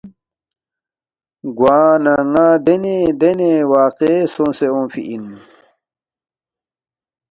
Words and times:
گوانہ 1.57 2.15
ن٘ا 2.31 2.47
لہ 2.47 2.47
دینے 2.65 2.97
دینے 3.19 3.51
واقعے 3.71 4.15
سونگسے 4.33 4.67
اونگفی 4.73 5.03
اِن 5.09 5.25